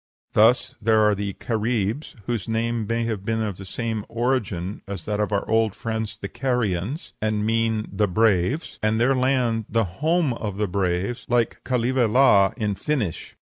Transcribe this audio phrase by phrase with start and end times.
[0.33, 5.31] Thus there are the Caribs, whose name may have the same origin as that of
[5.31, 10.57] our old friends the Carians, and mean the Braves, and their land the home of
[10.57, 13.35] the Braves, like Kaleva la, in Finnish.